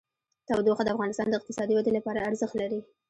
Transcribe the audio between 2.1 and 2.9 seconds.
ارزښت لري.